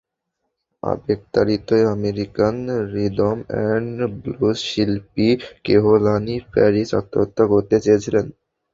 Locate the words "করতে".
7.51-7.75